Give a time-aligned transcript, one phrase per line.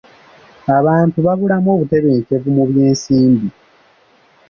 [0.77, 3.47] Abantu babulamu obutebenkevu mu byensimbi.